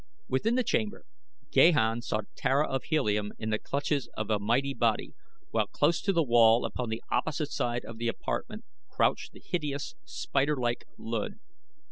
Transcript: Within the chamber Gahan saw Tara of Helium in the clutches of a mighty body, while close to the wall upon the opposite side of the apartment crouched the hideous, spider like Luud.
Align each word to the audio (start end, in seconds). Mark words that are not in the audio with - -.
Within 0.27 0.55
the 0.55 0.63
chamber 0.63 1.05
Gahan 1.51 2.01
saw 2.01 2.21
Tara 2.33 2.67
of 2.67 2.85
Helium 2.85 3.33
in 3.37 3.51
the 3.51 3.59
clutches 3.59 4.09
of 4.17 4.31
a 4.31 4.39
mighty 4.39 4.73
body, 4.73 5.13
while 5.51 5.67
close 5.67 6.01
to 6.01 6.11
the 6.11 6.23
wall 6.23 6.65
upon 6.65 6.89
the 6.89 7.03
opposite 7.11 7.51
side 7.51 7.85
of 7.85 7.99
the 7.99 8.07
apartment 8.07 8.65
crouched 8.89 9.31
the 9.31 9.43
hideous, 9.45 9.93
spider 10.03 10.57
like 10.57 10.85
Luud. 10.97 11.33